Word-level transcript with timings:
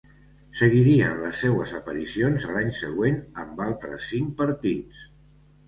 Seguirien 0.61 1.13
les 1.25 1.41
seues 1.45 1.73
aparicions 1.81 2.49
a 2.49 2.57
l'any 2.57 2.73
següent 2.79 3.21
amb 3.45 3.65
altres 3.69 4.11
cinc 4.17 4.35
partits. 4.43 5.09